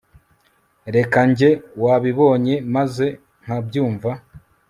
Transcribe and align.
reka 0.95 1.19
njye 1.29 1.49
wabibonye 1.83 2.55
maze 2.75 3.05
nkabyumva 3.43 4.11